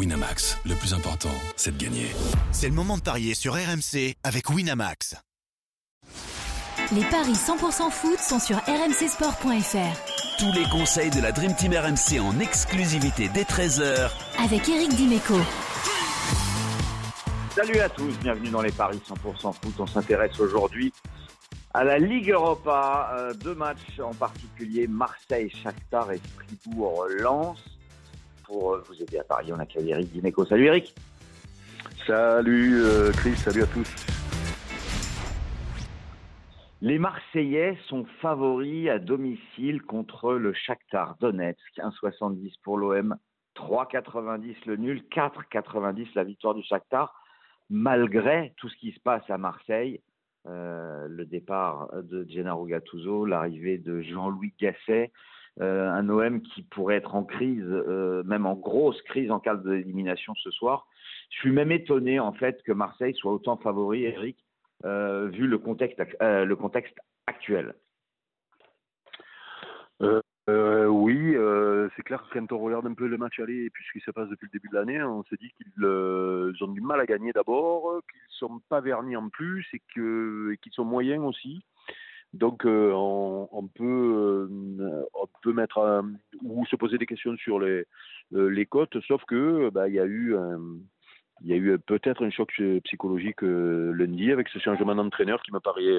[0.00, 2.06] Winamax, le plus important, c'est de gagner.
[2.52, 5.14] C'est le moment de parier sur RMC avec Winamax.
[6.92, 10.38] Les paris 100% foot sont sur rmcsport.fr.
[10.38, 14.10] Tous les conseils de la Dream Team RMC en exclusivité dès 13h
[14.42, 15.36] Avec Eric Dimeco.
[17.54, 19.74] Salut à tous, bienvenue dans les paris 100% foot.
[19.80, 20.94] On s'intéresse aujourd'hui
[21.74, 23.14] à la Ligue Europa.
[23.18, 27.58] Euh, deux matchs en particulier, Marseille, Shakhtar et Fribourg-Lens
[28.50, 29.52] pour euh, vous aider à parier.
[29.52, 30.44] On accueille Eric Dimeco.
[30.44, 30.94] Salut Eric.
[32.06, 33.88] Salut euh, Chris, salut à tous.
[36.82, 41.60] Les Marseillais sont favoris à domicile contre le Shakhtar Donetsk.
[41.76, 43.16] 1,70 pour l'OM,
[43.54, 47.14] 3,90 le nul, 4,90 la victoire du Shakhtar.
[47.68, 50.00] Malgré tout ce qui se passe à Marseille,
[50.48, 55.12] euh, le départ de Gennaro Gattuso, l'arrivée de Jean-Louis Gasset,
[55.58, 60.34] un OM qui pourrait être en crise, euh, même en grosse crise en cas d'élimination
[60.36, 60.86] ce soir.
[61.30, 64.36] Je suis même étonné en fait que Marseille soit autant favori, Eric,
[64.84, 66.00] euh, vu le contexte,
[67.26, 67.74] actuel.
[70.88, 71.36] oui,
[71.96, 74.04] c'est clair que quand on regarde un peu le match aller et puis ce qui
[74.04, 77.06] se passe depuis le début de l'année, on se dit qu'ils ont du mal à
[77.06, 81.62] gagner d'abord, qu'ils sont pas vernis en plus et qu'ils sont moyens aussi.
[82.32, 84.48] Donc euh, on, peut euh,
[85.42, 86.02] peut mettre
[86.42, 87.84] ou se poser des questions sur les
[88.34, 90.36] euh, les cotes, sauf que bah, il y a eu
[91.42, 92.52] il y a eu peut-être un choc
[92.84, 95.98] psychologique lundi avec ce changement d'entraîneur qui me paraît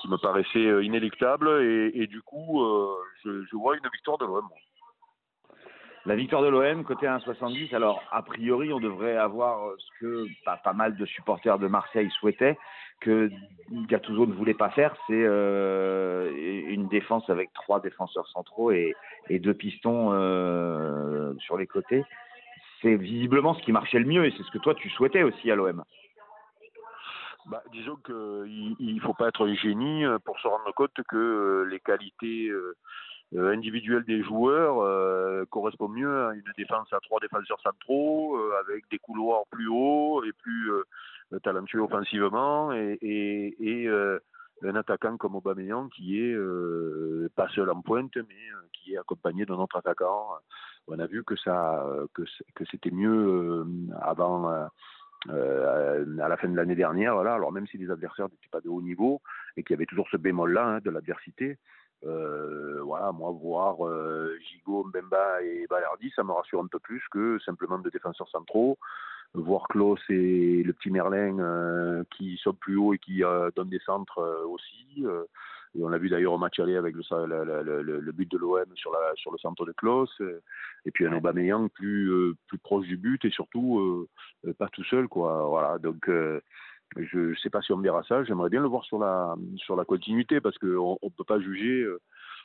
[0.00, 2.64] qui me paraissait inéluctable et, du coup
[3.24, 4.48] je, je, vois une victoire de l'OM.
[6.04, 7.76] La victoire de l'OM, côté 1,70.
[7.76, 12.10] Alors, a priori, on devrait avoir ce que pas, pas, mal de supporters de Marseille
[12.18, 12.58] souhaitaient,
[13.02, 13.30] que
[13.70, 16.30] Gattuso ne voulait pas faire, c'est euh,
[16.68, 18.94] une défense avec trois défenseurs centraux et,
[19.30, 22.04] deux pistons euh, sur les côtés.
[22.80, 25.50] C'est visiblement ce qui marchait le mieux et c'est ce que toi tu souhaitais aussi
[25.50, 25.84] à l'OM.
[27.46, 32.50] Bah, disons qu'il ne faut pas être génie pour se rendre compte que les qualités
[33.34, 38.52] euh, individuel des joueurs euh, correspond mieux à une défense à trois défenseurs centraux euh,
[38.60, 40.81] avec des couloirs plus hauts et plus euh,
[41.38, 46.36] talentueux offensivement et, et, et un attaquant comme Aubameyang qui est
[47.34, 48.34] pas seul en pointe mais
[48.72, 50.28] qui est accompagné d'un autre attaquant.
[50.88, 51.84] On a vu que ça
[52.14, 52.22] que,
[52.54, 53.64] que c'était mieux
[54.00, 54.68] avant
[55.30, 57.34] euh, à la fin de l'année dernière, voilà.
[57.34, 59.22] Alors même si les adversaires n'étaient pas de haut niveau
[59.56, 61.58] et qu'il y avait toujours ce bémol-là hein, de l'adversité,
[62.04, 67.38] euh, voilà, moi, voir euh, Mbemba et Balerdi, ça me rassure un peu plus que
[67.40, 68.78] simplement de défenseurs centraux.
[69.34, 73.70] Voir Klaus et le petit Merlin euh, qui sont plus hauts et qui euh, donnent
[73.70, 75.04] des centres euh, aussi.
[75.74, 78.36] et on l'a vu d'ailleurs au match aller avec le, le, le, le but de
[78.36, 80.10] l'OM sur, la, sur le centre de Klaus.
[80.84, 84.06] et puis un Aubameyang plus, plus proche du but et surtout
[84.58, 85.08] pas tout seul.
[85.08, 85.46] quoi.
[85.48, 86.10] Voilà, donc
[86.96, 88.22] je ne sais pas si on verra ça.
[88.24, 91.86] J'aimerais bien le voir sur la sur la continuité parce qu'on ne peut pas juger.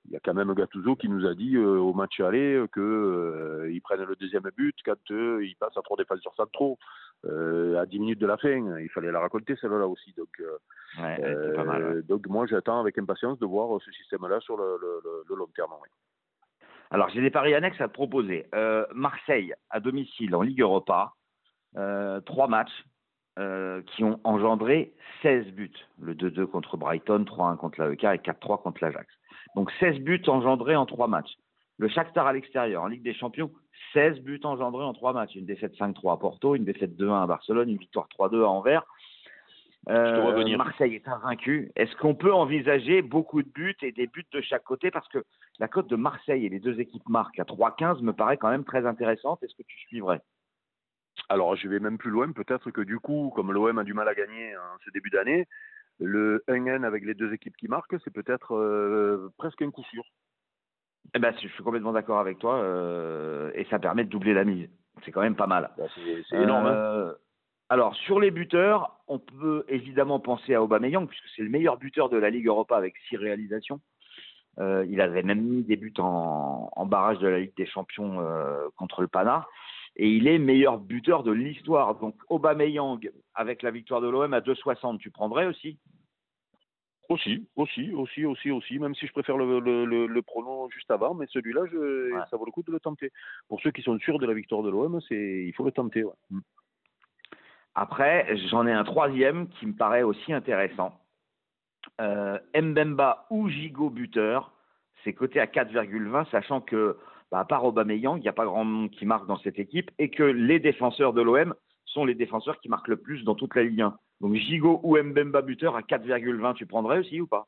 [0.00, 2.64] Euh, il y a quand même Gattuso qui nous a dit euh, au match aller
[2.72, 6.78] que euh, ils prennent le deuxième but quand euh, ils passent à trois défenseurs centraux
[7.26, 8.78] euh, à 10 minutes de la fin.
[8.78, 10.12] Il fallait la raconter celle-là aussi.
[10.16, 10.42] Donc,
[11.00, 15.24] ouais, pas mal, donc moi j'attends avec impatience de voir ce système-là sur le, le,
[15.28, 15.72] le, long terme.
[15.82, 15.88] Oui.
[16.90, 18.46] Alors j'ai des paris annexes à te proposer.
[18.94, 21.12] Marseille à domicile en Ligue Europa,
[22.24, 22.84] trois matchs.
[23.38, 25.70] Euh, qui ont engendré 16 buts.
[26.00, 29.06] Le 2-2 contre Brighton, 3-1 contre l'AEK et 4-3 contre l'Ajax.
[29.54, 31.32] Donc 16 buts engendrés en 3 matchs.
[31.78, 33.50] Le Shakhtar à l'extérieur, en Ligue des Champions,
[33.94, 35.34] 16 buts engendrés en 3 matchs.
[35.34, 38.84] Une défaite 5-3 à Porto, une défaite 2-1 à Barcelone, une victoire 3-2 à Anvers.
[39.88, 41.72] Euh, Marseille est invaincu.
[41.74, 44.90] Est-ce qu'on peut envisager beaucoup de buts et des buts de chaque côté?
[44.90, 45.24] Parce que
[45.58, 48.64] la cote de Marseille et les deux équipes marquent à 3-15 me paraît quand même
[48.64, 49.42] très intéressante.
[49.42, 50.20] Est-ce que tu suivrais?
[51.28, 52.30] Alors, je vais même plus loin.
[52.32, 55.46] Peut-être que du coup, comme l'OM a du mal à gagner en ce début d'année,
[56.00, 60.02] le 1N avec les deux équipes qui marquent, c'est peut-être euh, presque un coup sûr.
[61.14, 62.56] Eh ben, je suis complètement d'accord avec toi.
[62.56, 64.68] Euh, et ça permet de doubler la mise.
[65.04, 65.70] C'est quand même pas mal.
[65.76, 65.84] Bah,
[66.28, 66.66] c'est énorme.
[66.66, 66.74] Hein.
[66.74, 67.14] Euh,
[67.68, 72.08] alors, sur les buteurs, on peut évidemment penser à Aubameyang, puisque c'est le meilleur buteur
[72.08, 73.80] de la Ligue Europa avec six réalisations.
[74.58, 78.20] Euh, il avait même mis des buts en, en barrage de la Ligue des Champions
[78.20, 79.46] euh, contre le Pana
[79.96, 81.94] et il est meilleur buteur de l'histoire.
[81.96, 83.00] Donc Aubameyang
[83.34, 85.78] avec la victoire de l'OM à 2,60, tu prendrais aussi?
[87.10, 90.90] Aussi, aussi, aussi, aussi, aussi, même si je préfère le, le, le, le pronom juste
[90.90, 92.20] avant, mais celui-là, ouais.
[92.30, 93.10] ça vaut le coup de le tenter.
[93.48, 96.04] Pour ceux qui sont sûrs de la victoire de l'OM, c'est, il faut le tenter.
[96.04, 96.12] Ouais.
[96.30, 96.40] Mm.
[97.74, 100.92] Après, j'en ai un troisième qui me paraît aussi intéressant.
[102.00, 104.52] Euh, Mbemba ou Gigot buteur,
[105.02, 106.96] c'est coté à 4,20, sachant que
[107.30, 109.90] bah, à part Aubameyang, il n'y a pas grand monde qui marque dans cette équipe
[109.98, 111.54] et que les défenseurs de l'OM
[111.86, 113.96] sont les défenseurs qui marquent le plus dans toute la Ligue 1.
[114.20, 117.46] Donc Gigot ou Mbemba buteur à 4,20, tu prendrais aussi ou pas?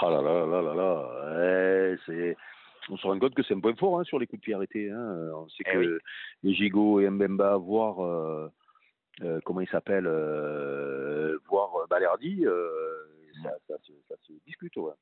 [0.00, 2.36] Ah là là là là là, ouais, c'est
[2.88, 4.54] on se rend compte que c'est un point fort hein, sur les coups de pied
[4.54, 4.90] arrêtés.
[4.90, 5.30] Hein.
[5.36, 5.98] On sait Eh que oui.
[6.42, 8.48] les Gigot et Mbemba, voire euh,
[9.22, 13.06] euh, comment il s'appelle, euh, voire Balerdi, euh,
[13.42, 14.76] ça, ça se- ça se discute.
[14.76, 14.92] Ouais.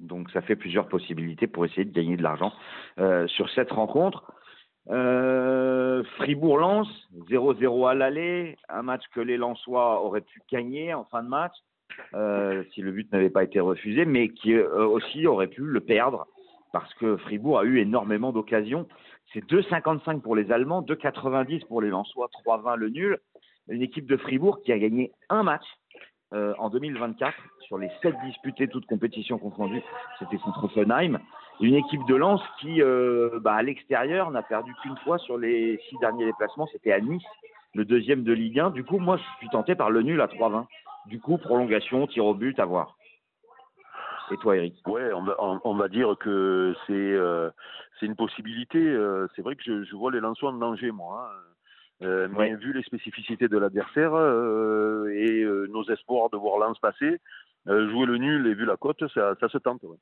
[0.00, 2.52] Donc ça fait plusieurs possibilités pour essayer de gagner de l'argent
[3.28, 4.32] sur cette rencontre.
[4.90, 6.88] Euh, Fribourg-Lens,
[7.30, 11.54] 0-0 à l'aller, un match que les Lensois auraient pu gagner en fin de match
[12.14, 15.80] euh, si le but n'avait pas été refusé, mais qui euh, aussi aurait pu le
[15.80, 16.26] perdre
[16.72, 18.88] parce que Fribourg a eu énormément d'occasions.
[19.32, 23.18] C'est 2,55 pour les Allemands, 2,90 pour les Lensois, 3,20 le nul.
[23.68, 25.64] Une équipe de Fribourg qui a gagné un match
[26.32, 29.82] euh, en 2024 sur les sept disputés, toutes compétitions confondues.
[30.18, 31.20] C'était contre Offenheim.
[31.60, 35.78] Une équipe de Lens qui, euh, bah, à l'extérieur, n'a perdu qu'une fois sur les
[35.88, 36.66] six derniers déplacements.
[36.72, 37.22] C'était à Nice,
[37.74, 38.70] le deuxième de Ligue 1.
[38.70, 40.66] Du coup, moi, je suis tenté par le nul à 3-20.
[41.06, 42.96] Du coup, prolongation, tir au but, à voir.
[44.30, 44.74] Et toi, Eric?
[44.86, 47.50] Ouais, on va, on, on va dire que c'est euh,
[48.00, 48.78] c'est une possibilité.
[48.78, 51.28] euh, c'est vrai que je, je vois les Lensois en danger, moi.
[51.30, 52.06] hein.
[52.06, 52.54] Euh, mais Ouais.
[52.56, 57.20] vu les spécificités de l'adversaire euh, et euh, nos espoirs de voir Lens passer,
[57.66, 59.82] jouer le nul et vu la cote, ça, ça se tente.
[59.84, 59.98] ouais.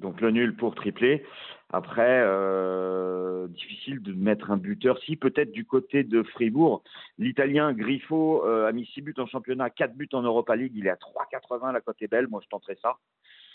[0.00, 1.24] Donc le nul pour tripler.
[1.72, 4.98] Après, euh, difficile de mettre un buteur.
[5.04, 6.82] Si peut-être du côté de Fribourg,
[7.18, 10.72] l'Italien Griffo euh, a mis 6 buts en championnat, 4 buts en Europa League.
[10.74, 11.72] Il est à 3,80.
[11.72, 12.26] La est belle.
[12.26, 12.96] Moi, je tenterais ça.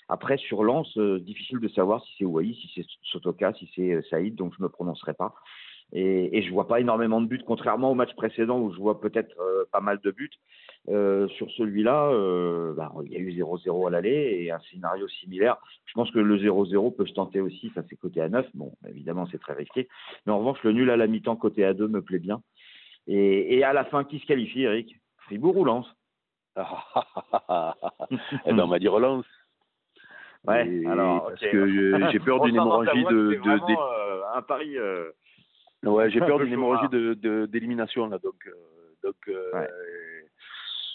[0.08, 4.02] Après, sur Lens, euh, difficile de savoir si c'est Ouai, si c'est Sotoka, si c'est
[4.10, 4.36] Saïd.
[4.36, 5.34] Donc je ne me prononcerai pas.
[5.94, 9.00] Et, et je vois pas énormément de buts, contrairement au match précédent où je vois
[9.00, 10.32] peut-être euh, pas mal de buts.
[10.90, 15.08] Euh, sur celui-là, euh, bah, il y a eu 0-0 à l'aller et un scénario
[15.08, 15.58] similaire.
[15.86, 18.46] Je pense que le 0-0 peut se tenter aussi, ça c'est côté à 9.
[18.54, 19.88] Bon, évidemment, c'est très risqué.
[20.26, 22.42] Mais en revanche, le nul à la mi-temps côté à 2 me plaît bien.
[23.08, 24.96] Et, et à la fin, qui se qualifie, Eric?
[25.20, 25.88] Fribourg ou Lens?
[28.46, 29.26] Eh ben, on va dire Lens.
[30.46, 33.10] Ouais, Et- alors, parce que j'ai peur d'une hémorragie de,
[33.44, 33.50] de-
[33.80, 34.78] euh, un pari.
[35.86, 38.54] Ouais, j'ai peur peu d'une hémorragie de, d'élimination là, donc, euh,
[39.04, 39.70] donc euh, Ouais.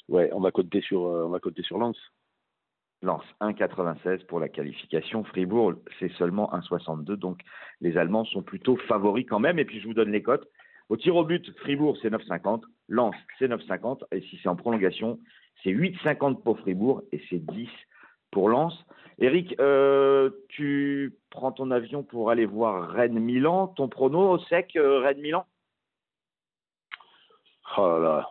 [0.08, 1.96] ouais, on va compter sur, euh, on va compter sur Lens.
[3.02, 5.24] Lens 1,96 pour la qualification.
[5.24, 7.16] Fribourg, c'est seulement 1,62.
[7.16, 7.40] Donc
[7.80, 9.58] les Allemands sont plutôt favoris quand même.
[9.58, 10.46] Et puis je vous donne les cotes.
[10.90, 12.62] Au tir au but, Fribourg, c'est 9,50.
[12.88, 14.02] Lens, c'est 9,50.
[14.12, 15.18] Et si c'est en prolongation,
[15.62, 17.68] c'est 8,50 pour Fribourg et c'est 10
[18.30, 18.74] pour Lens.
[19.18, 23.68] Eric, euh, tu prends ton avion pour aller voir Rennes-Milan.
[23.68, 25.44] Ton prono au sec, euh, Rennes-Milan?
[27.76, 28.28] Oh là là.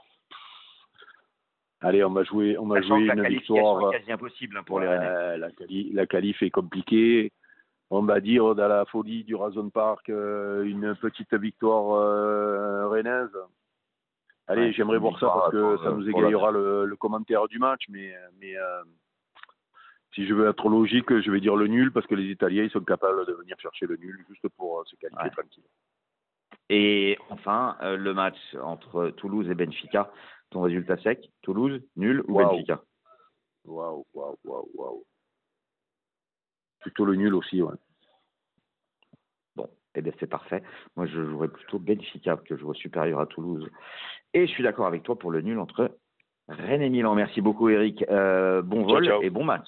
[1.81, 3.93] Allez, on va jouer, on que la une victoire.
[3.93, 5.37] est quasi impossible hein, pour les Rennais.
[5.37, 7.31] La, quali- la qualif est compliquée.
[7.89, 13.29] On va dire dans la folie du Razon Park, euh, une petite victoire rennaise.
[14.47, 17.83] Allez, Ouais, j'aimerais voir ça parce que ça nous égayera le, le commentaire du match.
[17.89, 18.55] Mais, mais
[20.19, 22.69] si je veux être logique, je vais dire le nul parce que les Italiens ils
[22.69, 25.30] sont capables de venir chercher le nul juste pour euh, se qualifier Ouais.
[25.31, 25.63] tranquille.
[26.69, 30.12] Et enfin, euh, le match entre Toulouse et Benfica.
[30.50, 32.38] Ton résultat sec Toulouse, nul ou.
[32.38, 32.81] Benfica?
[33.63, 35.06] Waouh, waouh, waouh, waouh.
[36.81, 37.75] Plutôt le nul aussi, ouais.
[39.56, 40.62] Bon, eh bien c'est parfait.
[40.98, 43.69] Moi, je jouerais plutôt Benfica, que je vois supérieur à Toulouse.
[44.33, 45.97] Et je suis d'accord avec toi pour le nul entre
[46.49, 47.16] Rennes et Milan.
[47.16, 48.04] Merci beaucoup, Eric.
[48.09, 49.21] Euh, bon Ciao, vol ciao.
[49.21, 49.68] et bon match.